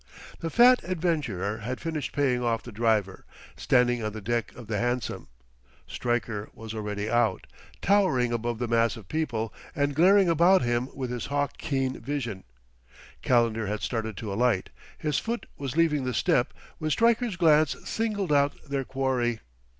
The 0.39 0.49
fat 0.49 0.83
adventurer 0.83 1.57
had 1.59 1.79
finished 1.79 2.11
paying 2.11 2.41
off 2.41 2.63
the 2.63 2.71
driver, 2.71 3.23
standing 3.55 4.03
on 4.03 4.13
the 4.13 4.19
deck 4.19 4.51
of 4.55 4.65
the 4.65 4.79
hansom. 4.79 5.27
Stryker 5.85 6.49
was 6.55 6.73
already 6.73 7.07
out, 7.07 7.45
towering 7.83 8.33
above 8.33 8.57
the 8.57 8.67
mass 8.67 8.97
of 8.97 9.07
people, 9.07 9.53
and 9.75 9.93
glaring 9.93 10.27
about 10.27 10.63
him 10.63 10.89
with 10.95 11.11
his 11.11 11.27
hawk 11.27 11.55
keen 11.59 11.99
vision. 11.99 12.45
Calendar 13.21 13.67
had 13.67 13.83
started 13.83 14.17
to 14.17 14.33
alight, 14.33 14.71
his 14.97 15.19
foot 15.19 15.45
was 15.55 15.77
leaving 15.77 16.03
the 16.03 16.15
step 16.15 16.51
when 16.79 16.89
Stryker's 16.89 17.35
glance 17.35 17.75
singled 17.87 18.33
out 18.33 18.53
their 18.67 18.83
quarry. 18.83 19.41